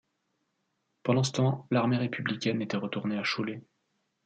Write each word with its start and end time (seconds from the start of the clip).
Pendant 1.03 1.21
ce 1.21 1.31
temps, 1.31 1.67
l'armée 1.69 1.97
républicaine 1.97 2.59
était 2.63 2.75
retournée 2.75 3.19
à 3.19 3.23
Cholet. 3.23 3.61